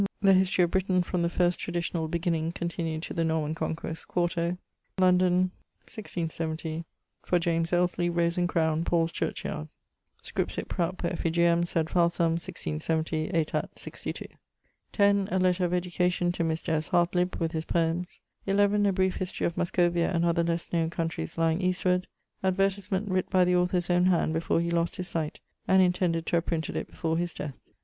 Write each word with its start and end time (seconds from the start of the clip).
The 0.19 0.33
history 0.33 0.63
of 0.63 0.71
Britain 0.71 1.03
from 1.03 1.21
the 1.21 1.29
first 1.29 1.59
tradicionall 1.59 2.09
beginning 2.09 2.53
continued 2.53 3.03
to 3.03 3.13
the 3.13 3.23
Norman 3.23 3.53
Conquest, 3.53 4.07
4to, 4.07 4.57
London, 4.99 5.51
MDCLXX, 5.85 6.85
for 7.23 7.37
James 7.37 7.69
Alesly, 7.69 8.09
Rose 8.09 8.35
and 8.35 8.49
Crowne, 8.49 8.83
Paul's 8.83 9.11
Churchyard. 9.11 9.67
Scripsit 10.23 10.67
prout 10.67 10.97
per 10.97 11.11
effigiem 11.11 11.67
[sed 11.67 11.85
falsam] 11.85 12.31
1670, 12.39 13.27
aetat. 13.31 13.77
62. 13.77 14.25
10. 14.91 15.27
A 15.31 15.37
letter 15.37 15.65
of 15.65 15.71
education 15.71 16.31
to 16.31 16.43
Mr. 16.43 16.69
S. 16.69 16.89
Hartlib 16.89 17.39
(with 17.39 17.51
his 17.51 17.67
poëms). 17.67 18.17
11. 18.47 18.87
A 18.87 18.91
brief 18.93 19.17
history 19.17 19.45
of 19.45 19.55
Muscovia 19.55 20.11
and 20.15 20.25
other 20.25 20.43
less 20.43 20.67
knowne 20.73 20.89
countries 20.89 21.37
lyeing 21.37 21.61
eastward. 21.61 22.07
Advertisement: 22.43 23.07
'writt 23.07 23.29
by 23.29 23.45
the 23.45 23.55
author's 23.55 23.91
owne 23.91 24.05
hand 24.07 24.33
before 24.33 24.61
he 24.61 24.71
lost 24.71 24.95
his 24.95 25.07
sight 25.07 25.39
and 25.67 25.79
intended 25.83 26.25
to 26.25 26.37
have 26.37 26.47
printed 26.47 26.75
it 26.75 26.87
before 26.89 27.19
his 27.19 27.31
death.' 27.33 27.53